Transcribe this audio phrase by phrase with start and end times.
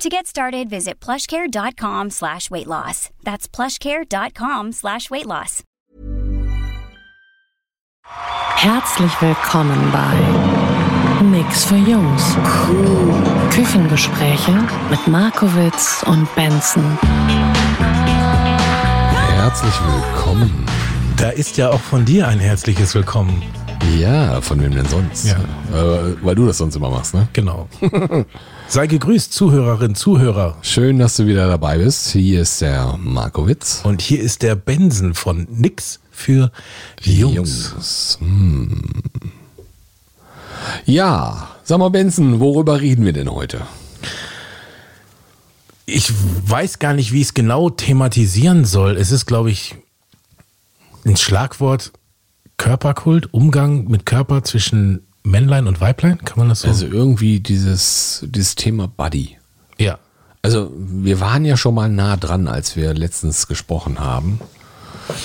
[0.00, 3.10] To get started, visit plushcare.com slash weight loss.
[3.22, 5.62] That's plushcare.com slash weight loss.
[8.56, 12.34] Herzlich willkommen bei Nix für Jungs.
[13.50, 14.52] Küchengespräche
[14.88, 16.98] mit Markowitz und Benson.
[19.34, 20.64] Herzlich willkommen.
[21.18, 23.42] Da ist ja auch von dir ein herzliches Willkommen.
[23.98, 25.26] Ja, von wem denn sonst?
[25.26, 25.36] Ja.
[25.78, 27.28] Äh, weil du das sonst immer machst, ne?
[27.34, 27.68] Genau.
[28.70, 30.56] Sei gegrüßt, Zuhörerin, Zuhörer.
[30.62, 32.12] Schön, dass du wieder dabei bist.
[32.12, 33.80] Hier ist der Markowitz.
[33.82, 36.52] Und hier ist der Benson von Nix für
[37.02, 38.16] Jungs.
[38.20, 39.02] Hm.
[40.84, 43.62] Ja, sag mal, Benson, worüber reden wir denn heute?
[45.84, 46.12] Ich
[46.46, 48.96] weiß gar nicht, wie ich es genau thematisieren soll.
[48.96, 49.74] Es ist, glaube ich,
[51.04, 51.90] ein Schlagwort
[52.56, 56.68] Körperkult, Umgang mit Körper zwischen Männlein und Weiblein, kann man das so?
[56.68, 59.36] Also irgendwie dieses, dieses Thema Buddy.
[59.78, 59.98] ja.
[60.42, 64.40] Also wir waren ja schon mal nah dran, als wir letztens gesprochen haben.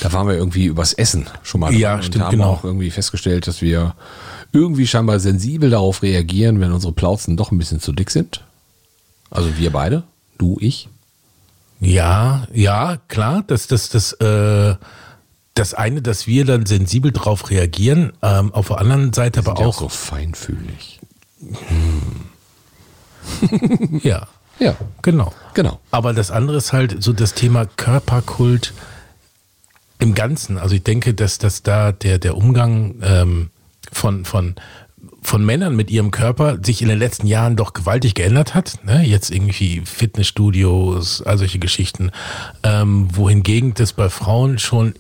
[0.02, 2.50] Da waren wir irgendwie übers Essen schon mal dran Ja, und stimmt, haben genau.
[2.50, 3.96] auch irgendwie festgestellt, dass wir
[4.52, 8.44] irgendwie scheinbar sensibel darauf reagieren, wenn unsere Plauzen doch ein bisschen zu dick sind.
[9.32, 10.04] Also wir beide,
[10.38, 10.90] du, ich.
[11.80, 14.76] Ja, ja, klar, das, das, das, äh,
[15.56, 19.68] das eine, dass wir dann sensibel drauf reagieren, ähm, auf der anderen Seite aber ja
[19.68, 21.00] auch, so feinfühlig.
[24.04, 24.28] ja,
[24.60, 25.34] Ja, genau.
[25.54, 25.80] genau.
[25.92, 28.74] Aber das andere ist halt so das Thema Körperkult
[30.00, 30.58] im Ganzen.
[30.58, 33.50] Also ich denke, dass, dass da der, der Umgang ähm,
[33.92, 34.56] von, von,
[35.22, 38.80] von Männern mit ihrem Körper sich in den letzten Jahren doch gewaltig geändert hat.
[38.86, 39.04] Ne?
[39.06, 42.12] Jetzt irgendwie Fitnessstudios, all solche Geschichten.
[42.64, 44.96] Ähm, wohingegen das bei Frauen schon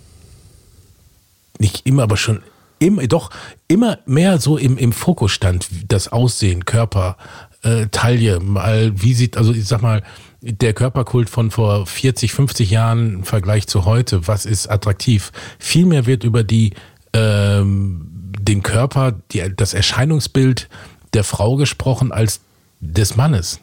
[1.59, 2.41] nicht immer, aber schon
[2.79, 3.29] immer, doch
[3.67, 7.17] immer mehr so im, im Fokus stand, das Aussehen, Körper,
[7.63, 10.03] äh, Taille, mal, wie sieht, also ich sag mal,
[10.41, 15.31] der Körperkult von vor 40, 50 Jahren im Vergleich zu heute, was ist attraktiv?
[15.57, 16.73] Viel mehr wird über die,
[17.13, 20.69] ähm, den Körper, die, das Erscheinungsbild
[21.13, 22.41] der Frau gesprochen als
[22.79, 23.59] des Mannes.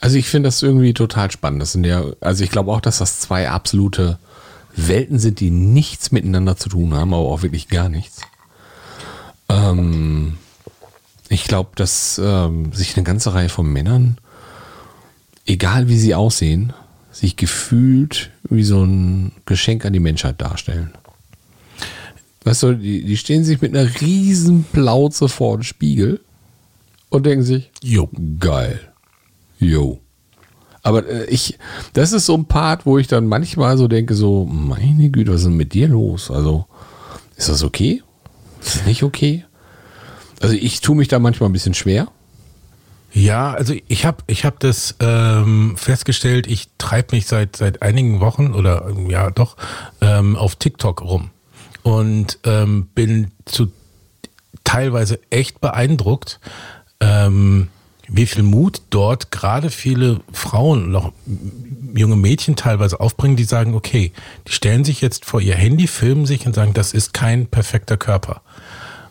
[0.00, 1.60] Also ich finde das irgendwie total spannend.
[1.60, 4.18] Das sind ja, also ich glaube auch, dass das zwei absolute
[4.76, 8.20] Welten sind, die nichts miteinander zu tun haben, aber auch wirklich gar nichts.
[9.48, 10.36] Ähm,
[11.28, 14.18] ich glaube, dass ähm, sich eine ganze Reihe von Männern,
[15.46, 16.72] egal wie sie aussehen,
[17.10, 20.92] sich gefühlt wie so ein Geschenk an die Menschheit darstellen.
[22.44, 26.20] Weißt du, die, die stehen sich mit einer riesen Plauze vor den Spiegel
[27.08, 28.08] und denken sich, Jo.
[28.38, 28.80] Geil.
[29.58, 30.00] Jo.
[30.86, 31.58] Aber äh, ich,
[31.94, 35.40] das ist so ein Part, wo ich dann manchmal so denke, so, meine Güte, was
[35.40, 36.30] ist denn mit dir los?
[36.30, 36.66] Also,
[37.34, 38.04] ist das okay?
[38.60, 39.44] Ist das nicht okay?
[40.40, 42.06] Also ich tue mich da manchmal ein bisschen schwer.
[43.12, 48.20] Ja, also ich habe ich hab das ähm, festgestellt, ich treibe mich seit, seit einigen
[48.20, 49.56] Wochen oder ja doch
[50.00, 51.30] ähm, auf TikTok rum
[51.82, 53.72] und ähm, bin zu
[54.62, 56.38] teilweise echt beeindruckt,
[57.00, 57.70] ähm,
[58.08, 61.12] wie viel Mut dort gerade viele Frauen, noch
[61.94, 64.12] junge Mädchen teilweise aufbringen, die sagen, okay,
[64.46, 67.96] die stellen sich jetzt vor ihr Handy, filmen sich und sagen, das ist kein perfekter
[67.96, 68.42] Körper.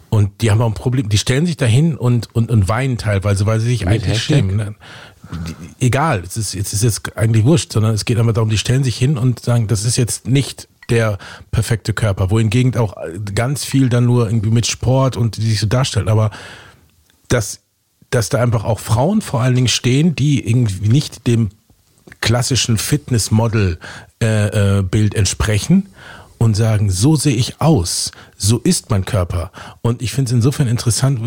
[0.09, 3.45] Und die haben auch ein Problem, die stellen sich dahin und, und, und weinen teilweise,
[3.45, 4.38] weil sie sich eigentlich Hashtag?
[4.38, 4.56] schämen.
[4.56, 4.75] ne?
[5.79, 8.83] Egal, es ist, es ist jetzt eigentlich wurscht, sondern es geht einfach darum, die stellen
[8.83, 11.17] sich hin und sagen, das ist jetzt nicht der
[11.51, 12.95] perfekte Körper, wohingegen auch
[13.33, 16.07] ganz viel dann nur irgendwie mit Sport und die sich so darstellen.
[16.07, 16.29] Aber
[17.27, 17.62] dass,
[18.15, 21.49] dass da einfach auch Frauen vor allen Dingen stehen, die irgendwie nicht dem
[22.21, 23.83] klassischen Fitnessmodel-Bild
[24.21, 25.89] äh, äh, entsprechen
[26.37, 29.51] und sagen, so sehe ich aus, so ist mein Körper.
[29.81, 31.19] Und ich finde es insofern interessant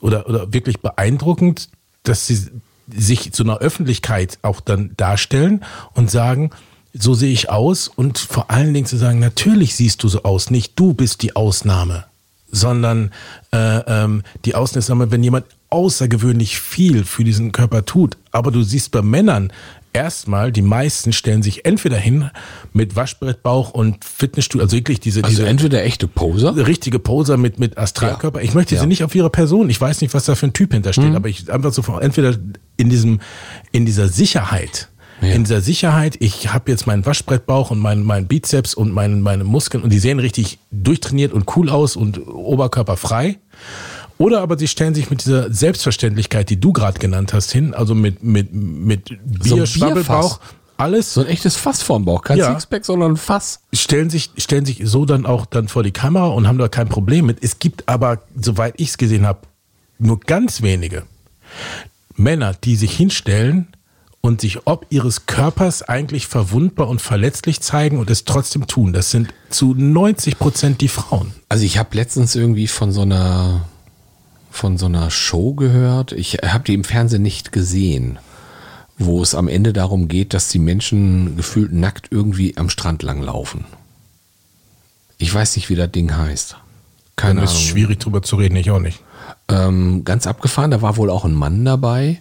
[0.00, 1.70] oder, oder wirklich beeindruckend,
[2.04, 2.48] dass sie
[2.96, 5.64] sich zu einer Öffentlichkeit auch dann darstellen
[5.94, 6.50] und sagen,
[6.94, 10.50] so sehe ich aus und vor allen Dingen zu sagen, natürlich siehst du so aus,
[10.50, 12.04] nicht du bist die Ausnahme,
[12.48, 13.10] sondern
[13.52, 18.90] äh, ähm, die Ausnahme, wenn jemand außergewöhnlich viel für diesen Körper tut, aber du siehst
[18.90, 19.52] bei Männern
[19.92, 22.30] erstmal, die meisten stellen sich entweder hin
[22.72, 26.54] mit Waschbrettbauch und Fitnessstudio, also wirklich diese, Also diese entweder echte Poser.
[26.66, 28.38] richtige Poser mit, mit Astralkörper.
[28.40, 28.44] Ja.
[28.44, 28.80] Ich möchte Ja.
[28.80, 28.84] Mhm.
[28.84, 29.70] sie nicht auf ihre Person.
[29.70, 32.36] Ich weiß nicht, was da für ein Typ hintersteht, aber ich einfach so entweder
[32.76, 33.20] in diesem,
[33.72, 34.88] in dieser Sicherheit
[35.20, 35.30] Ja.
[35.34, 39.42] In dieser Sicherheit, ich habe jetzt meinen Waschbrettbauch und meinen mein Bizeps und mein, meine
[39.42, 43.38] Muskeln und die sehen richtig durchtrainiert und cool aus und oberkörperfrei.
[44.18, 47.94] Oder aber sie stellen sich mit dieser Selbstverständlichkeit, die du gerade genannt hast, hin, also
[47.94, 50.40] mit, mit, mit Bier, so Schwabbelbauch,
[50.76, 51.14] alles.
[51.14, 52.22] So ein echtes Fass vorm Bauch.
[52.22, 52.52] Kein ja.
[52.52, 53.60] Sixpack, sondern ein Fass.
[53.72, 56.88] Stellen sich, stellen sich so dann auch dann vor die Kamera und haben da kein
[56.88, 57.42] Problem mit.
[57.42, 59.40] Es gibt aber, soweit ich es gesehen habe,
[59.98, 61.02] nur ganz wenige
[62.16, 63.68] Männer, die sich hinstellen
[64.20, 68.92] und sich ob ihres Körpers eigentlich verwundbar und verletzlich zeigen und es trotzdem tun.
[68.92, 71.32] Das sind zu 90 Prozent die Frauen.
[71.48, 73.68] Also ich habe letztens irgendwie von so einer
[74.58, 76.12] von so einer Show gehört.
[76.12, 78.18] Ich habe die im Fernsehen nicht gesehen,
[78.98, 83.64] wo es am Ende darum geht, dass die Menschen gefühlt nackt irgendwie am Strand langlaufen.
[85.16, 86.56] Ich weiß nicht, wie das Ding heißt.
[87.14, 87.54] Keine Dann Ahnung.
[87.54, 89.00] Ist schwierig drüber zu reden, ich auch nicht.
[89.48, 92.20] Ähm, ganz abgefahren, da war wohl auch ein Mann dabei,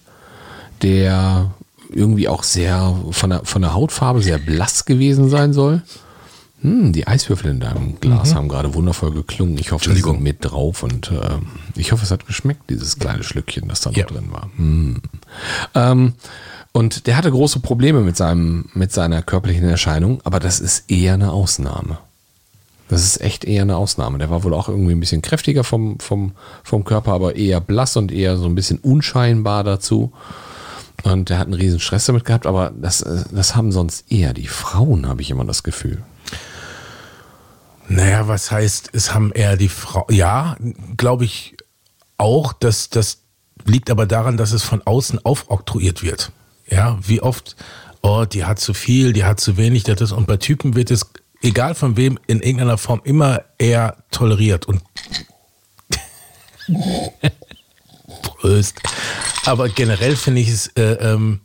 [0.83, 1.51] der
[1.89, 5.81] irgendwie auch sehr von der, von der Hautfarbe sehr blass gewesen sein soll.
[6.61, 8.35] Hm, die Eiswürfel in deinem Glas mhm.
[8.35, 9.57] haben gerade wundervoll geklungen.
[9.59, 11.37] Ich hoffe, sie sind mit drauf und äh,
[11.75, 14.03] ich hoffe, es hat geschmeckt, dieses kleine Schlückchen, das da ja.
[14.03, 14.49] noch drin war.
[14.55, 15.01] Hm.
[15.75, 16.13] Ähm,
[16.71, 21.13] und der hatte große Probleme mit, seinem, mit seiner körperlichen Erscheinung, aber das ist eher
[21.13, 21.99] eine Ausnahme.
[22.89, 24.17] Das ist echt eher eine Ausnahme.
[24.17, 26.31] Der war wohl auch irgendwie ein bisschen kräftiger vom, vom,
[26.63, 30.11] vom Körper, aber eher blass und eher so ein bisschen unscheinbar dazu.
[31.03, 34.47] Und der hat einen riesen Stress damit gehabt, aber das, das haben sonst eher die
[34.47, 36.01] Frauen, habe ich immer das Gefühl.
[37.87, 40.13] Naja, was heißt, es haben eher die Frauen.
[40.13, 40.57] Ja,
[40.97, 41.55] glaube ich
[42.17, 43.19] auch, dass das
[43.65, 46.31] liegt aber daran, dass es von außen aufoktroyiert wird.
[46.69, 47.55] Ja, wie oft,
[48.01, 50.91] oh, die hat zu viel, die hat zu wenig, das ist, und bei Typen wird
[50.91, 51.09] es,
[51.41, 54.81] egal von wem, in irgendeiner Form immer eher toleriert und
[58.23, 58.81] Prost.
[59.45, 61.39] Aber generell finde ich es, äh, ähm,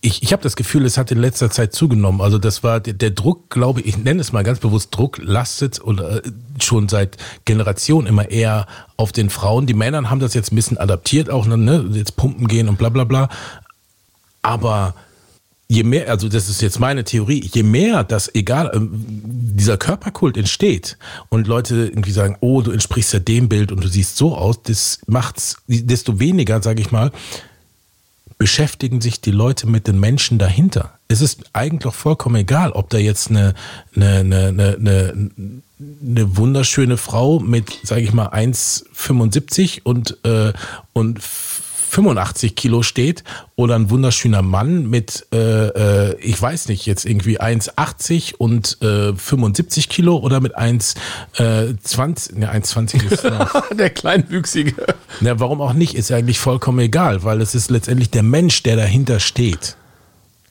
[0.00, 2.20] ich, ich habe das Gefühl, es hat in letzter Zeit zugenommen.
[2.20, 5.18] Also das war der, der Druck, glaube ich, ich nenne es mal ganz bewusst Druck,
[5.22, 8.66] lastet oder äh, schon seit Generationen immer eher
[8.96, 9.66] auf den Frauen.
[9.66, 12.88] Die Männer haben das jetzt ein bisschen adaptiert, auch ne, jetzt pumpen gehen und bla
[12.88, 13.28] bla bla.
[14.40, 14.94] Aber
[15.68, 20.38] je mehr, also das ist jetzt meine Theorie, je mehr das egal, ähm, dieser Körperkult
[20.38, 20.96] entsteht
[21.28, 24.62] und Leute irgendwie sagen, oh, du entsprichst ja dem Bild und du siehst so aus,
[24.62, 27.12] das macht's, desto weniger, sage ich mal,
[28.42, 30.98] beschäftigen sich die Leute mit den Menschen dahinter.
[31.06, 33.54] Es ist eigentlich vollkommen egal, ob da jetzt eine,
[33.94, 35.30] eine, eine, eine,
[35.78, 40.52] eine wunderschöne Frau mit, sage ich mal, 1,75 und, äh,
[40.92, 41.20] und
[41.92, 43.22] 85 Kilo steht
[43.54, 45.66] oder ein wunderschöner Mann mit, äh,
[46.08, 52.38] äh, ich weiß nicht, jetzt irgendwie 1,80 und äh, 75 Kilo oder mit 1,20, äh,
[52.38, 53.24] ne, 1,20 ist
[53.78, 54.74] Der Kleinwüchsige.
[55.20, 58.76] Na, warum auch nicht, ist eigentlich vollkommen egal, weil es ist letztendlich der Mensch, der
[58.76, 59.76] dahinter steht.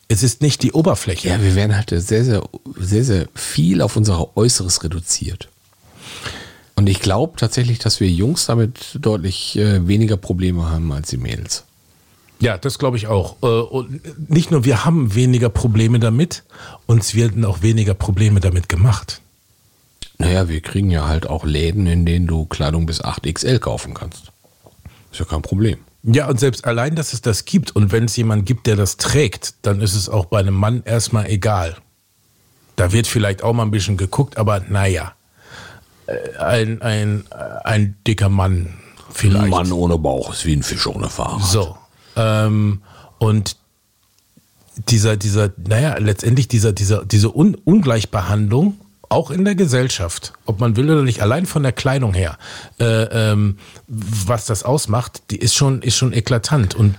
[0.10, 1.30] Es ist nicht die Oberfläche.
[1.30, 2.44] Ja, wir werden halt sehr, sehr,
[2.78, 5.50] sehr, sehr viel auf unser Äußeres reduziert.
[6.82, 11.18] Und ich glaube tatsächlich, dass wir Jungs damit deutlich äh, weniger Probleme haben als die
[11.18, 11.64] Mädels.
[12.40, 13.36] Ja, das glaube ich auch.
[13.44, 14.02] Äh, und
[14.32, 16.44] nicht nur wir haben weniger Probleme damit,
[16.88, 19.22] uns werden auch weniger Probleme damit gemacht.
[20.18, 24.32] Naja, wir kriegen ja halt auch Läden, in denen du Kleidung bis 8XL kaufen kannst.
[25.12, 25.78] Ist ja kein Problem.
[26.02, 28.98] Ja, und selbst allein, dass es das gibt und wenn es jemanden gibt, der das
[28.98, 31.78] trägt, dann ist es auch bei einem Mann erstmal egal.
[32.76, 35.14] Da wird vielleicht auch mal ein bisschen geguckt, aber naja.
[36.08, 37.24] Äh, ein, ein,
[37.64, 38.74] ein dicker Mann
[39.12, 39.46] vielleicht.
[39.46, 41.44] Ein Mann ohne Bauch ist wie ein Fisch ohne Fahrrad.
[41.44, 41.78] So.
[42.16, 42.82] Ähm,
[43.20, 43.56] und
[44.90, 48.80] dieser, dieser, naja, letztendlich dieser, dieser, diese Un Ungleichbehandlung,
[49.10, 52.38] auch in der Gesellschaft, ob man will oder nicht, allein von der Kleidung her,
[52.80, 52.86] äh,
[53.34, 56.76] ähm, was das ausmacht, die ist schon, ist schon eklatant.
[56.76, 56.96] Und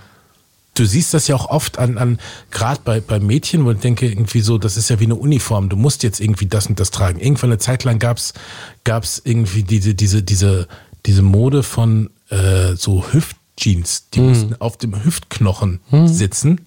[0.73, 2.19] du siehst das ja auch oft an, an
[2.51, 5.69] gerade bei, bei Mädchen, wo ich denke, irgendwie so, das ist ja wie eine Uniform,
[5.69, 7.19] du musst jetzt irgendwie das und das tragen.
[7.19, 8.33] Irgendwann eine Zeit lang gab's
[8.83, 10.67] gab's irgendwie diese, diese, diese,
[11.05, 14.29] diese Mode von äh, so Hüftjeans, die mhm.
[14.29, 16.07] mussten auf dem Hüftknochen mhm.
[16.07, 16.61] sitzen,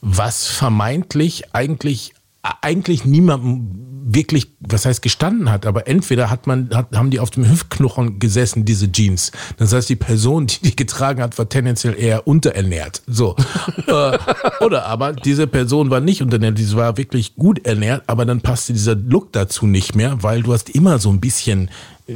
[0.00, 2.14] was vermeintlich eigentlich
[2.62, 7.30] eigentlich niemandem wirklich, was heißt gestanden hat, aber entweder hat man, hat, haben die auf
[7.30, 9.32] dem Hüftknochen gesessen, diese Jeans.
[9.56, 13.02] Das heißt, die Person, die die getragen hat, war tendenziell eher unterernährt.
[13.08, 13.34] So.
[13.86, 14.18] äh,
[14.60, 18.72] oder aber diese Person war nicht unterernährt, die war wirklich gut ernährt, aber dann passte
[18.72, 21.68] dieser Look dazu nicht mehr, weil du hast immer so ein bisschen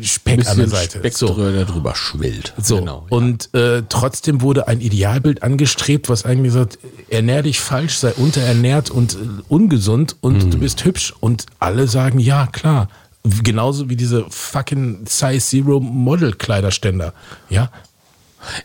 [0.02, 0.98] Speck an der Seite.
[0.98, 1.34] Speck so.
[1.34, 2.54] drüber schwillt.
[2.62, 2.78] So.
[2.78, 3.16] Genau, ja.
[3.16, 6.78] Und äh, trotzdem wurde ein Idealbild angestrebt, was eigentlich sagt,
[7.08, 9.16] ernähr dich falsch, sei unterernährt und äh,
[9.48, 10.50] ungesund und mhm.
[10.52, 11.12] du bist hübsch.
[11.18, 12.88] Und alle sagen, ja, klar.
[13.42, 17.12] Genauso wie diese fucking Size Zero Model Kleiderständer.
[17.50, 17.70] Ja.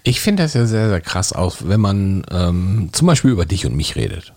[0.04, 3.66] Ich finde das ja sehr, sehr krass aus, wenn man ähm, zum Beispiel über dich
[3.66, 4.32] und mich redet.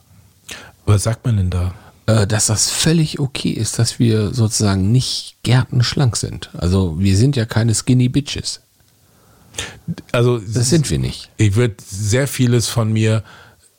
[0.87, 1.75] Was sagt man denn da?
[2.08, 6.48] Äh, dass das völlig okay ist, dass wir sozusagen nicht gärtenschlank sind.
[6.56, 8.62] Also wir sind ja keine Skinny Bitches.
[10.10, 11.30] Also Das sind wir nicht.
[11.36, 13.22] ich würde sehr vieles von mir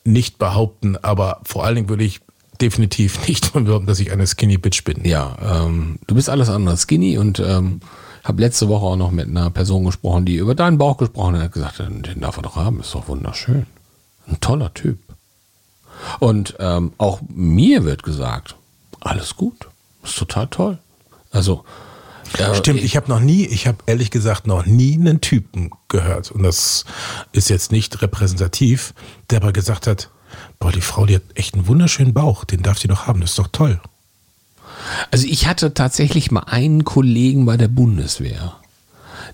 [0.04, 2.20] nicht behaupten, aber vor allen Dingen würde ich
[2.60, 5.04] definitiv nicht von behaupten, dass ich eine Skinny Bitch bin.
[5.04, 7.80] Ja, ähm, du bist alles andere als skinny und ähm,
[8.22, 11.42] habe letzte Woche auch noch mit einer Person gesprochen, die über deinen Bauch gesprochen hat.
[11.42, 13.66] hat gesagt, den darf er doch haben, ist doch wunderschön.
[14.28, 14.98] Ein toller Typ.
[16.18, 18.56] Und ähm, auch mir wird gesagt,
[19.00, 19.68] alles gut,
[20.02, 20.78] ist total toll.
[21.30, 21.64] Also
[22.38, 26.30] äh, Stimmt, ich habe noch nie, ich habe ehrlich gesagt noch nie einen Typen gehört
[26.30, 26.84] und das
[27.32, 28.94] ist jetzt nicht repräsentativ,
[29.30, 30.10] der aber gesagt hat,
[30.58, 33.30] boah, die Frau, die hat echt einen wunderschönen Bauch, den darf sie doch haben, das
[33.30, 33.80] ist doch toll.
[35.10, 38.56] Also ich hatte tatsächlich mal einen Kollegen bei der Bundeswehr.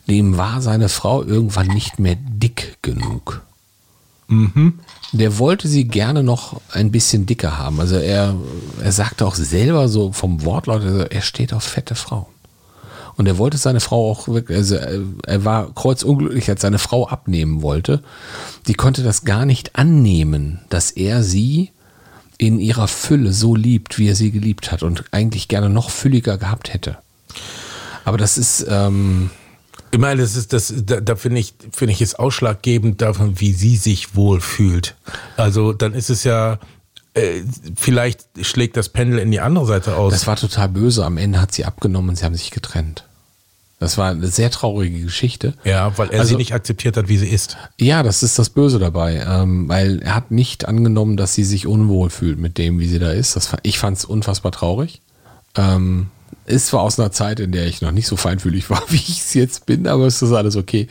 [0.08, 3.42] Dem war seine Frau irgendwann nicht mehr dick genug.
[5.12, 7.80] Der wollte sie gerne noch ein bisschen dicker haben.
[7.80, 8.35] Also er,
[8.83, 12.26] er sagte auch selber so vom Wortlaut, also er steht auf fette Frauen.
[13.16, 17.06] Und er wollte seine Frau auch wirklich, also er- er war kreuzunglücklich, als seine Frau
[17.09, 18.02] abnehmen wollte.
[18.66, 21.71] Die konnte das gar nicht annehmen, dass er sie
[22.37, 26.37] in ihrer Fülle so liebt, wie er sie geliebt hat und eigentlich gerne noch fülliger
[26.37, 26.99] gehabt hätte.
[28.04, 29.30] Aber das ist, ähm,
[29.93, 33.52] Ich meine, das ist das, da, da finde ich, finde ich es ausschlaggebend davon, wie
[33.52, 34.95] sie sich wohl fühlt.
[35.37, 36.59] Also dann ist es ja,
[37.14, 37.43] äh,
[37.76, 40.12] vielleicht schlägt das Pendel in die andere Seite aus.
[40.12, 41.05] das war total böse.
[41.05, 43.05] Am Ende hat sie abgenommen und sie haben sich getrennt.
[43.78, 45.52] Das war eine sehr traurige Geschichte.
[45.64, 47.57] ja, weil er Also- sie nicht akzeptiert hat, wie sie ist.
[47.78, 51.66] Ja, das ist das Böse dabei, ähm, weil er hat nicht angenommen, dass sie sich
[51.66, 53.37] unwohl fühlt mit dem, wie sie da ist.
[53.37, 55.02] Das, ich fand es unfassbar traurig.
[55.57, 56.07] Ähm,
[56.47, 59.21] ist zwar aus einer Zeit, in der ich noch nicht so feinfühlig war, wie ich
[59.21, 60.88] es jetzt bin, aber es ist alles okay.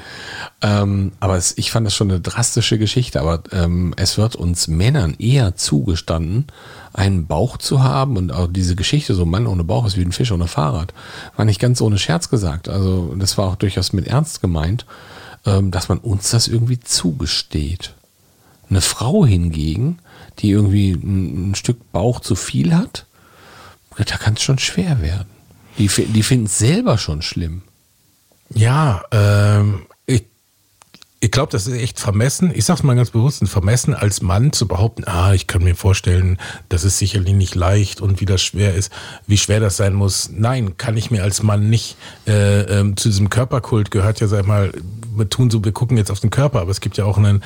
[0.62, 4.68] Ähm, aber es, ich fand das schon eine drastische Geschichte, aber ähm, es wird uns
[4.68, 6.48] Männern eher zugestanden,
[6.94, 10.12] einen Bauch zu haben und auch diese Geschichte, so Mann ohne Bauch ist wie ein
[10.12, 10.94] Fisch ohne Fahrrad,
[11.36, 12.70] war nicht ganz ohne Scherz gesagt.
[12.70, 14.86] Also das war auch durchaus mit Ernst gemeint,
[15.46, 17.94] ähm, dass man uns das irgendwie zugesteht.
[18.70, 20.00] Eine Frau hingegen,
[20.40, 23.06] die irgendwie ein, ein Stück Bauch zu viel hat,
[23.98, 25.30] da kann es schon schwer werden.
[25.78, 27.62] Die, die finden es selber schon schlimm.
[28.54, 30.26] Ja, ähm, ich,
[31.20, 32.52] ich glaube, das ist echt vermessen.
[32.54, 35.76] Ich sag's mal ganz bewusst, ein vermessen als Mann zu behaupten, ah, ich kann mir
[35.76, 36.38] vorstellen,
[36.70, 38.92] das ist sicherlich nicht leicht und wie das schwer ist,
[39.28, 40.30] wie schwer das sein muss.
[40.32, 41.98] Nein, kann ich mir als Mann nicht.
[42.28, 44.72] Äh, ähm, zu diesem Körperkult gehört ja, sag mal,
[45.16, 47.44] wir tun so, wir gucken jetzt auf den Körper, aber es gibt ja auch einen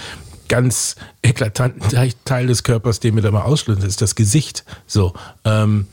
[0.50, 4.66] ganz eklatanten Teil- des Körpers, den wir da mal ausschließen, ist das Gesicht.
[4.88, 5.14] So,
[5.46, 5.88] ähm,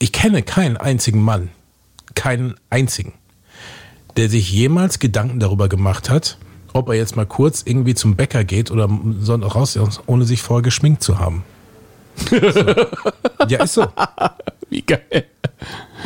[0.00, 1.50] ich kenne keinen einzigen Mann,
[2.14, 3.12] keinen einzigen,
[4.16, 6.38] der sich jemals Gedanken darüber gemacht hat,
[6.72, 8.88] ob er jetzt mal kurz irgendwie zum Bäcker geht oder
[9.20, 11.44] sonst auch raus, ohne sich vorher geschminkt zu haben.
[12.16, 12.36] So.
[13.48, 13.86] Ja, ist so.
[14.70, 15.00] Wie geil.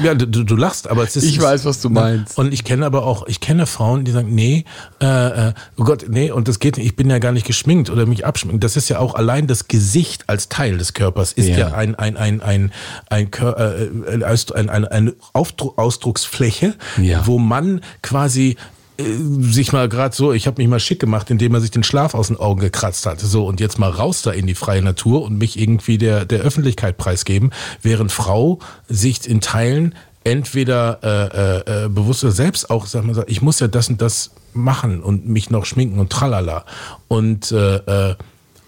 [0.02, 1.22] Ja, du, du lachst, aber es ist.
[1.24, 2.36] Ich weiß, was du meinst.
[2.36, 4.64] Und ich kenne aber auch, ich kenne Frauen, die sagen, nee,
[5.00, 7.90] äh, äh, oh Gott, nee, und das geht nicht, ich bin ja gar nicht geschminkt
[7.90, 8.58] oder mich abschminken.
[8.58, 11.68] Das ist ja auch allein das Gesicht als Teil des Körpers ist ja, Ja.
[11.74, 12.72] ein, ein, ein, ein,
[13.08, 17.24] ein, äh, ein, ein, ein, eine Ausdrucksfläche, Ja.
[17.26, 18.56] wo man quasi
[18.96, 22.14] sich mal gerade so, ich habe mich mal schick gemacht, indem er sich den Schlaf
[22.14, 23.20] aus den Augen gekratzt hat.
[23.20, 26.40] So, und jetzt mal raus da in die freie Natur und mich irgendwie der, der
[26.40, 27.50] Öffentlichkeit preisgeben,
[27.82, 33.24] während Frau sich in Teilen entweder äh, äh, äh, bewusst oder selbst auch, sag mal,
[33.26, 36.64] ich muss ja das und das machen und mich noch schminken und tralala.
[37.08, 38.16] Und äh, äh,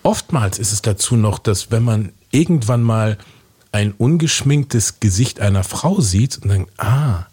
[0.03, 3.17] oftmals ist es dazu noch, dass wenn man irgendwann mal
[3.73, 7.27] ein ungeschminktes Gesicht einer Frau sieht und denkt, ah,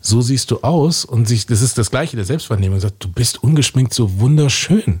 [0.00, 3.42] so siehst du aus und sich, das ist das gleiche der Selbstwahrnehmung, sagt, du bist
[3.42, 5.00] ungeschminkt so wunderschön.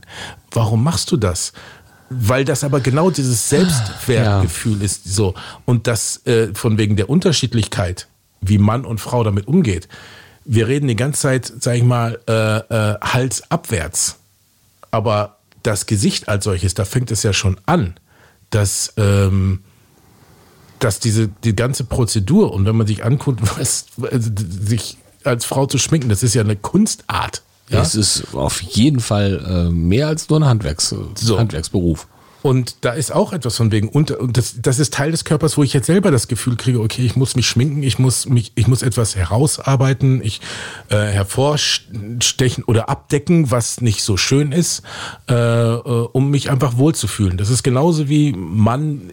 [0.50, 1.52] Warum machst du das?
[2.10, 5.34] Weil das aber genau dieses Selbstwertgefühl ist, so.
[5.66, 8.08] Und das äh, von wegen der Unterschiedlichkeit,
[8.40, 9.88] wie Mann und Frau damit umgeht.
[10.44, 14.16] Wir reden die ganze Zeit, sag ich mal, äh, äh, Hals abwärts.
[14.90, 17.94] Aber das Gesicht als solches, da fängt es ja schon an,
[18.50, 19.62] dass, ähm,
[20.78, 23.86] dass diese die ganze Prozedur und wenn man sich anguckt, was,
[24.66, 27.42] sich als Frau zu schminken, das ist ja eine Kunstart.
[27.68, 27.82] Ja?
[27.82, 31.38] Es ist auf jeden Fall äh, mehr als nur ein Handwerks, So.
[31.38, 32.06] Handwerksberuf.
[32.42, 35.56] Und da ist auch etwas von wegen, und, und das, das ist Teil des Körpers,
[35.56, 38.52] wo ich jetzt selber das Gefühl kriege, okay, ich muss mich schminken, ich muss mich,
[38.54, 40.40] ich muss etwas herausarbeiten, ich
[40.88, 44.82] äh, hervorstechen oder abdecken, was nicht so schön ist,
[45.28, 45.80] äh, äh,
[46.12, 47.38] um mich einfach wohlzufühlen.
[47.38, 49.10] Das ist genauso wie man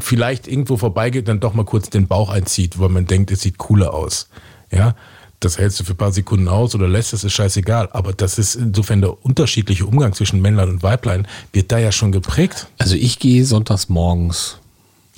[0.00, 3.58] vielleicht irgendwo vorbeigeht, dann doch mal kurz den Bauch einzieht, weil man denkt, es sieht
[3.58, 4.28] cooler aus.
[4.70, 4.94] Ja,
[5.44, 7.88] das hältst du für ein paar Sekunden aus oder lässt es, ist scheißegal.
[7.92, 12.12] Aber das ist insofern der unterschiedliche Umgang zwischen Männlein und Weiblein, wird da ja schon
[12.12, 12.68] geprägt.
[12.78, 14.58] Also ich gehe sonntags morgens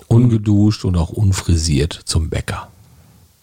[0.09, 2.69] ungeduscht und auch unfrisiert zum Bäcker.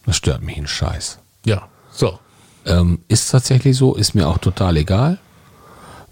[0.06, 1.18] Das stört mich ein Scheiß.
[1.44, 2.18] Ja, so.
[2.64, 5.18] Ähm, ist tatsächlich so, ist mir auch total egal.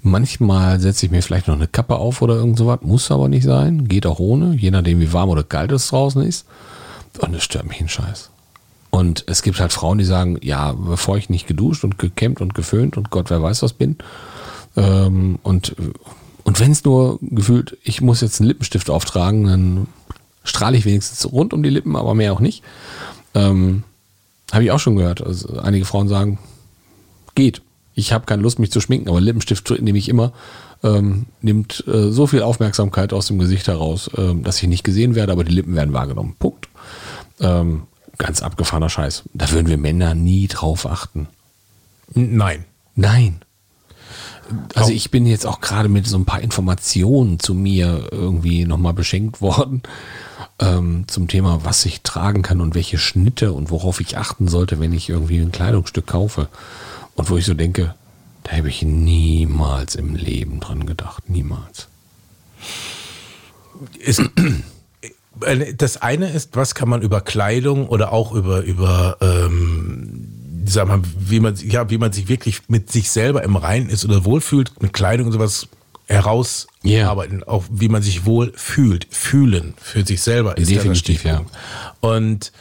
[0.03, 3.45] Manchmal setze ich mir vielleicht noch eine Kappe auf oder irgend sowas, muss aber nicht
[3.45, 6.47] sein, geht auch ohne, je nachdem wie warm oder kalt es draußen ist.
[7.19, 8.31] Und es stört mich ein Scheiß.
[8.91, 12.55] Und es gibt halt Frauen, die sagen, ja, bevor ich nicht geduscht und gekämmt und
[12.55, 13.97] geföhnt und Gott, wer weiß was bin.
[14.77, 15.77] Ähm, und
[16.45, 19.87] und wenn es nur gefühlt, ich muss jetzt einen Lippenstift auftragen, dann
[20.43, 22.65] strahle ich wenigstens rund um die Lippen, aber mehr auch nicht.
[23.35, 23.85] Ähm,
[24.51, 25.25] Habe ich auch schon gehört.
[25.25, 26.39] Also einige Frauen sagen,
[27.35, 27.63] geht.
[27.95, 30.33] Ich habe keine Lust, mich zu schminken, aber Lippenstift nehme ich immer.
[30.83, 35.15] Ähm, nimmt äh, so viel Aufmerksamkeit aus dem Gesicht heraus, ähm, dass ich nicht gesehen
[35.15, 36.37] werde, aber die Lippen werden wahrgenommen.
[36.39, 36.69] Punkt.
[37.39, 37.83] Ähm,
[38.21, 39.25] ganz abgefahrener Scheiß.
[39.35, 41.27] Da würden wir Männer nie drauf achten.
[42.15, 42.65] Nein.
[42.95, 43.41] Nein.
[44.75, 48.93] Also ich bin jetzt auch gerade mit so ein paar Informationen zu mir irgendwie nochmal
[48.93, 49.83] beschenkt worden
[50.59, 54.81] ähm, zum Thema, was ich tragen kann und welche Schnitte und worauf ich achten sollte,
[54.81, 56.49] wenn ich irgendwie ein Kleidungsstück kaufe.
[57.15, 57.95] Und wo ich so denke,
[58.43, 61.29] da habe ich niemals im Leben dran gedacht.
[61.29, 61.89] Niemals.
[63.99, 64.23] Ist,
[65.77, 71.01] das eine ist, was kann man über Kleidung oder auch über, über ähm, sag mal,
[71.19, 74.83] wie man, ja, wie man sich wirklich mit sich selber im Reinen ist oder wohlfühlt,
[74.83, 75.69] mit Kleidung und sowas
[76.07, 77.49] herausarbeiten, Yeah.
[77.49, 81.43] auch wie man sich wohl fühlt, fühlen für sich selber ist Definitiv, ja.
[82.01, 82.53] Und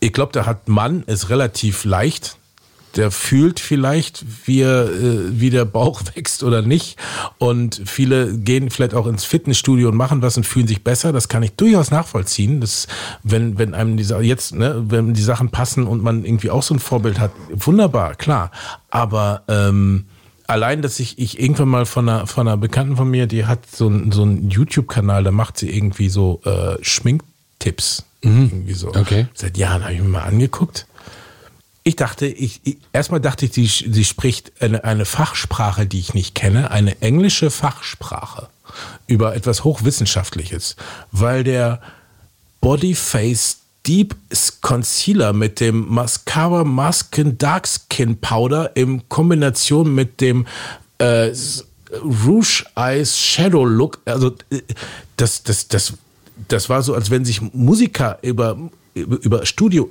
[0.00, 2.36] ich glaube, da hat Mann es relativ leicht.
[2.96, 6.96] Der fühlt vielleicht, wie, er, äh, wie der Bauch wächst oder nicht.
[7.38, 11.12] Und viele gehen vielleicht auch ins Fitnessstudio und machen was und fühlen sich besser.
[11.12, 12.60] Das kann ich durchaus nachvollziehen.
[12.60, 12.86] Das,
[13.22, 16.74] wenn, wenn einem die jetzt, ne, wenn die Sachen passen und man irgendwie auch so
[16.74, 18.50] ein Vorbild hat, wunderbar, klar.
[18.90, 20.04] Aber ähm,
[20.46, 23.60] allein, dass ich, ich irgendwann mal von einer, von einer Bekannten von mir, die hat
[23.70, 28.04] so, ein- so einen YouTube-Kanal, da macht sie irgendwie so äh, Schminktipps.
[28.22, 28.88] Irgendwie so.
[28.88, 29.26] Okay.
[29.34, 30.86] Seit Jahren habe ich mir mal angeguckt.
[31.86, 36.14] Ich dachte, ich, ich erstmal dachte ich, sie, sie spricht eine, eine Fachsprache, die ich
[36.14, 38.48] nicht kenne, eine englische Fachsprache
[39.06, 40.76] über etwas Hochwissenschaftliches,
[41.12, 41.82] weil der
[42.62, 44.16] Bodyface Deep
[44.62, 50.46] Concealer mit dem Mascara Masken Dark Skin Powder in Kombination mit dem
[50.96, 51.32] äh,
[52.02, 54.62] Rouge Eyes Shadow Look, also äh,
[55.18, 55.92] das, das, das,
[56.48, 58.56] das war so, als wenn sich Musiker über,
[58.94, 59.90] über Studio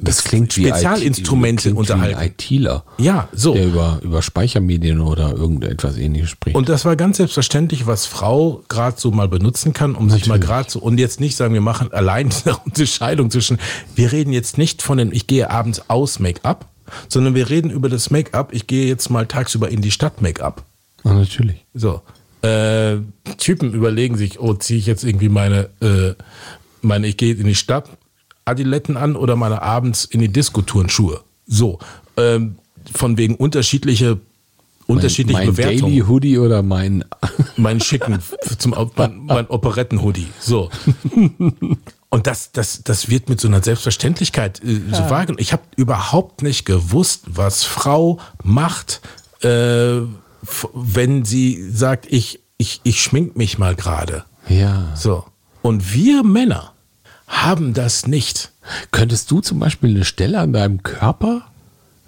[0.00, 2.18] Das klingt wie Spezialinstrumente IT, unterhalten.
[2.18, 3.54] Wie ein ITler, Ja, so.
[3.54, 6.56] der über, über Speichermedien oder irgendetwas ähnliches spricht.
[6.56, 10.34] Und das war ganz selbstverständlich, was Frau gerade so mal benutzen kann, um sich mal
[10.34, 10.48] Natürlich.
[10.48, 13.58] gerade so, und jetzt nicht sagen, wir machen allein eine Unterscheidung zwischen,
[13.94, 16.66] wir reden jetzt nicht von dem, ich gehe abends aus Make-up,
[17.08, 20.64] sondern wir reden über das Make-up, ich gehe jetzt mal tagsüber in die Stadt Make-up.
[21.04, 21.64] Ja, natürlich.
[21.74, 22.02] So.
[22.42, 22.98] Äh,
[23.38, 26.14] Typen überlegen sich, oh, ziehe ich jetzt irgendwie meine, äh,
[26.82, 27.88] meine, ich gehe in die Stadt,
[28.48, 31.20] Adiletten an oder meine abends in die Disco-Turnschuhe.
[31.46, 31.78] So.
[32.16, 32.56] Ähm,
[32.92, 34.18] von wegen unterschiedliche,
[34.86, 37.04] unterschiedliche mein Bewertungen Daily Hoodie oder mein
[37.56, 38.18] meinen schicken
[38.58, 40.28] zum mein, mein Operetten-Hoodie.
[40.40, 40.70] So.
[42.10, 45.42] Und das, das, das wird mit so einer Selbstverständlichkeit äh, so wahrgenommen.
[45.42, 49.02] Ich habe überhaupt nicht gewusst, was Frau macht,
[49.42, 50.00] äh,
[50.72, 54.24] wenn sie sagt, ich, ich, ich schmink mich mal gerade.
[54.48, 54.92] Ja.
[54.94, 55.24] So.
[55.60, 56.72] Und wir Männer
[57.28, 58.50] haben das nicht.
[58.90, 61.42] Könntest du zum Beispiel eine Stelle an deinem Körper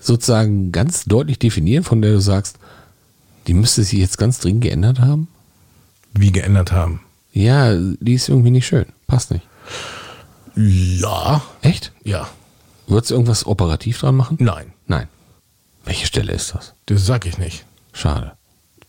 [0.01, 2.59] sozusagen ganz deutlich definieren, von der du sagst,
[3.47, 5.29] die müsste sich jetzt ganz dringend geändert haben?
[6.15, 7.01] Wie geändert haben.
[7.33, 8.87] Ja, die ist irgendwie nicht schön.
[9.07, 9.47] Passt nicht.
[10.57, 11.43] Ja.
[11.63, 11.93] Echt?
[12.03, 12.29] Ja.
[12.89, 14.37] Würdest du irgendwas operativ dran machen?
[14.41, 14.73] Nein.
[14.89, 15.07] Nein.
[15.85, 16.75] Welche Stelle ist das?
[16.87, 17.65] Das sag ich nicht.
[17.93, 18.33] Schade.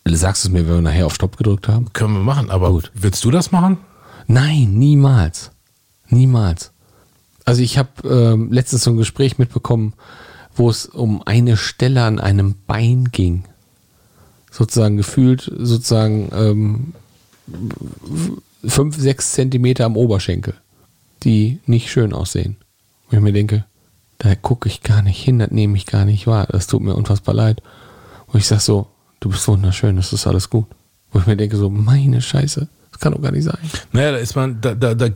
[0.04, 1.92] Sagst du es mir, wenn wir nachher auf Stopp gedrückt haben?
[1.92, 2.90] Können wir machen, aber Gut.
[2.94, 3.78] willst du das machen?
[4.26, 5.51] Nein, niemals.
[6.12, 6.72] Niemals.
[7.44, 9.94] Also ich habe ähm, letztens so ein Gespräch mitbekommen,
[10.54, 13.44] wo es um eine Stelle an einem Bein ging.
[14.50, 16.92] Sozusagen gefühlt, sozusagen ähm,
[18.64, 20.54] fünf, sechs Zentimeter am Oberschenkel,
[21.22, 22.56] die nicht schön aussehen.
[23.08, 23.64] Wo ich mir denke,
[24.18, 26.46] da gucke ich gar nicht hin, das nehme ich gar nicht wahr.
[26.46, 27.62] Das tut mir unfassbar leid.
[28.28, 28.86] Wo ich sag so,
[29.20, 30.66] du bist wunderschön, das ist alles gut.
[31.10, 33.58] Wo ich mir denke so, meine Scheiße, das kann doch gar nicht sein.
[33.92, 35.08] Naja, da ist man, da, da, da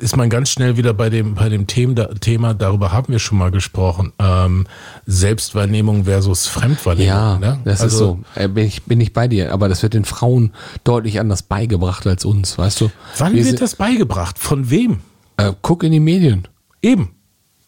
[0.00, 3.38] ist man ganz schnell wieder bei dem, bei dem Thema, Thema, darüber haben wir schon
[3.38, 4.12] mal gesprochen.
[4.18, 4.66] Ähm,
[5.06, 7.08] Selbstwahrnehmung versus Fremdwahrnehmung.
[7.08, 7.60] Ja, ne?
[7.64, 8.18] das ist so.
[8.34, 9.52] Äh, bin, ich, bin ich bei dir.
[9.52, 12.90] Aber das wird den Frauen deutlich anders beigebracht als uns, weißt du?
[13.18, 14.36] Wann Wir wird das beigebracht?
[14.38, 14.98] Von wem?
[15.36, 16.48] Äh, guck in die Medien.
[16.82, 17.10] Eben.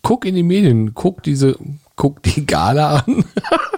[0.03, 0.93] Guck in die Medien.
[0.95, 1.57] Guck diese,
[1.95, 3.25] guck die Gala an.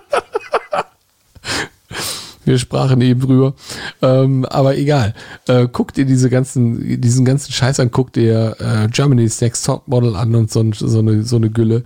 [2.44, 3.54] Wir sprachen eben drüber.
[4.02, 5.14] Ähm, aber egal.
[5.48, 9.88] Äh, guckt ihr diese ganzen, diesen ganzen Scheiß an, guckt ihr äh, Germany's Next Top
[9.88, 11.84] Model an und so, so, eine, so eine Gülle,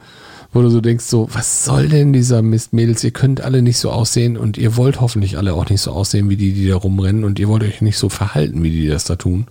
[0.53, 3.05] wo du so denkst, so, was soll denn dieser Mist, Mädels?
[3.05, 6.31] Ihr könnt alle nicht so aussehen und ihr wollt hoffentlich alle auch nicht so aussehen
[6.31, 9.05] wie die, die da rumrennen und ihr wollt euch nicht so verhalten, wie die das
[9.05, 9.47] da tun.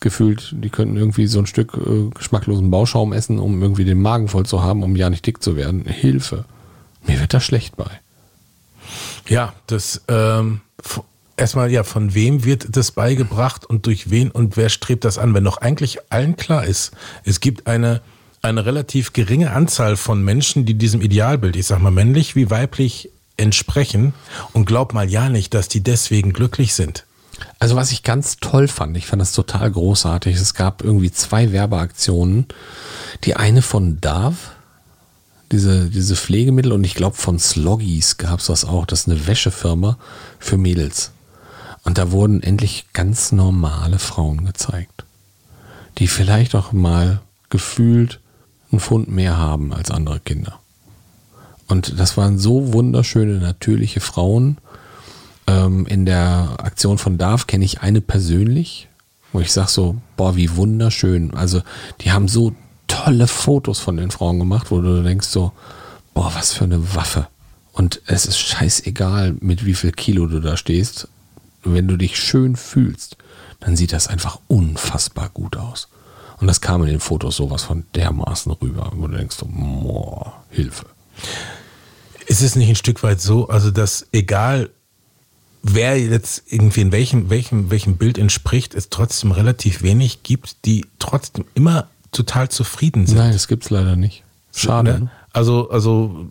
[0.00, 4.28] Gefühlt, die könnten irgendwie so ein Stück äh, geschmacklosen Bauschaum essen, um irgendwie den Magen
[4.28, 5.84] voll zu haben, um ja nicht dick zu werden.
[5.86, 6.44] Hilfe.
[7.06, 7.90] Mir wird da schlecht bei.
[9.28, 10.60] Ja, das ähm,
[11.36, 15.34] erstmal ja, von wem wird das beigebracht und durch wen und wer strebt das an,
[15.34, 16.92] wenn doch eigentlich allen klar ist,
[17.24, 18.00] es gibt eine
[18.42, 23.10] eine relativ geringe Anzahl von Menschen, die diesem Idealbild, ich sag mal männlich wie weiblich
[23.36, 24.14] entsprechen
[24.52, 27.04] und glaub mal ja nicht, dass die deswegen glücklich sind.
[27.58, 30.36] Also was ich ganz toll fand, ich fand das total großartig.
[30.36, 32.46] Es gab irgendwie zwei Werbeaktionen.
[33.24, 34.36] Die eine von Dove,
[35.52, 38.86] diese, diese Pflegemittel und ich glaube von Sloggies gab es das auch.
[38.86, 39.98] Das ist eine Wäschefirma
[40.38, 41.12] für Mädels.
[41.84, 45.04] Und da wurden endlich ganz normale Frauen gezeigt,
[45.98, 48.20] die vielleicht auch mal gefühlt
[48.72, 50.58] einen Pfund mehr haben als andere Kinder.
[51.68, 54.58] Und das waren so wunderschöne, natürliche Frauen.
[55.46, 58.88] Ähm, in der Aktion von Darf kenne ich eine persönlich,
[59.32, 61.34] wo ich sage so, boah, wie wunderschön.
[61.34, 61.62] Also
[62.00, 62.52] die haben so
[62.86, 65.52] tolle Fotos von den Frauen gemacht, wo du denkst so,
[66.14, 67.28] boah, was für eine Waffe.
[67.72, 71.08] Und es ist scheißegal, mit wie viel Kilo du da stehst.
[71.62, 73.16] Wenn du dich schön fühlst,
[73.60, 75.88] dann sieht das einfach unfassbar gut aus.
[76.38, 80.86] Und das kam in den Fotos sowas von dermaßen rüber, wo du denkst, boah, Hilfe.
[82.26, 84.70] Ist es nicht ein Stück weit so, also dass egal
[85.62, 90.84] wer jetzt irgendwie in welchem, welchem, welchem Bild entspricht, es trotzdem relativ wenig gibt, die
[90.98, 93.18] trotzdem immer total zufrieden sind.
[93.18, 94.24] Nein, das gibt es leider nicht.
[94.54, 94.92] Schade.
[94.92, 95.00] Ne?
[95.00, 95.10] ne?
[95.32, 96.28] Also, also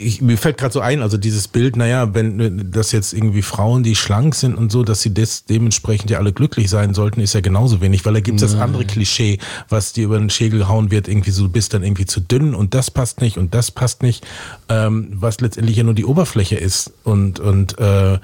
[0.00, 3.82] ich, mir fällt gerade so ein, also dieses Bild, naja, wenn das jetzt irgendwie Frauen,
[3.82, 7.34] die schlank sind und so, dass sie des, dementsprechend ja alle glücklich sein sollten, ist
[7.34, 10.68] ja genauso wenig, weil da gibt es das andere Klischee, was dir über den Schädel
[10.68, 13.54] hauen wird, irgendwie so, du bist dann irgendwie zu dünn und das passt nicht und
[13.54, 14.26] das passt nicht,
[14.70, 16.92] ähm, was letztendlich ja nur die Oberfläche ist.
[17.04, 18.18] Und, und äh,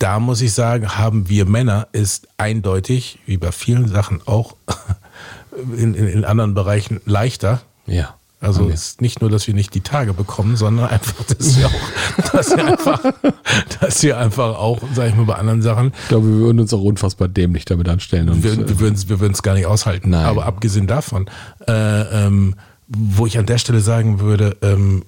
[0.00, 4.56] da muss ich sagen, haben wir Männer ist eindeutig, wie bei vielen Sachen auch
[5.76, 7.60] in, in, in anderen Bereichen leichter.
[7.86, 8.14] Ja.
[8.42, 8.72] Also okay.
[8.72, 12.32] es ist nicht nur, dass wir nicht die Tage bekommen, sondern einfach, dass wir auch,
[12.32, 13.00] dass wir einfach,
[13.80, 15.92] dass wir einfach auch, sag ich mal, bei anderen Sachen.
[16.02, 18.30] Ich glaube, wir würden uns auch unfassbar dämlich damit anstellen.
[18.30, 20.10] Und, wir, wir würden es wir gar nicht aushalten.
[20.10, 20.24] Nein.
[20.24, 21.26] Aber abgesehen davon,
[21.68, 21.72] äh,
[22.24, 22.54] ähm,
[22.88, 25.04] wo ich an der Stelle sagen würde, ähm,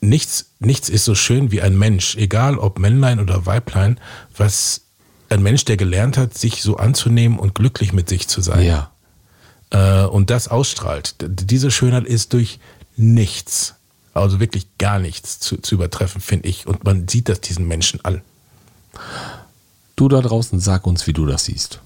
[0.00, 3.98] nichts, nichts ist so schön wie ein Mensch, egal ob Männlein oder Weiblein,
[4.36, 4.82] was
[5.28, 8.64] ein Mensch, der gelernt hat, sich so anzunehmen und glücklich mit sich zu sein.
[8.64, 8.90] Ja.
[9.70, 11.14] Äh, und das ausstrahlt.
[11.20, 12.58] Diese Schönheit ist durch
[12.96, 13.74] nichts,
[14.14, 16.66] also wirklich gar nichts zu, zu übertreffen, finde ich.
[16.66, 18.22] Und man sieht das diesen Menschen an.
[19.96, 21.80] Du da draußen, sag uns, wie du das siehst.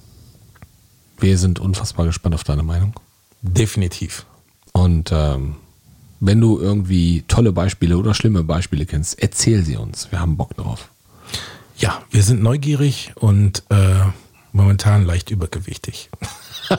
[1.18, 2.94] Wir sind unfassbar gespannt auf deine Meinung.
[3.42, 4.26] Definitiv.
[4.72, 5.56] Und ähm,
[6.20, 10.10] wenn du irgendwie tolle Beispiele oder schlimme Beispiele kennst, erzähl sie uns.
[10.10, 10.88] Wir haben Bock drauf.
[11.76, 14.00] Ja, wir sind neugierig und äh,
[14.52, 16.10] momentan leicht übergewichtig.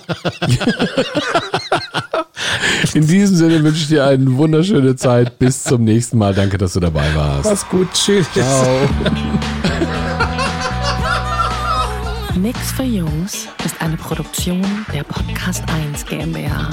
[2.94, 5.40] In diesem Sinne wünsche ich dir eine wunderschöne Zeit.
[5.40, 6.34] Bis zum nächsten Mal.
[6.34, 7.50] Danke, dass du dabei warst.
[7.50, 7.88] Mach's gut.
[7.94, 8.28] Tschüss.
[8.34, 8.90] Ciao.
[12.36, 16.70] Nix für Jungs ist eine Produktion der Podcast 1 GmbH.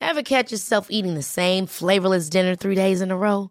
[0.00, 3.50] Ever catch yourself eating the same flavorless dinner three days in a row?